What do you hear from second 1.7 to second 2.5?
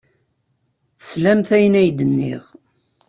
ay d-nniɣ.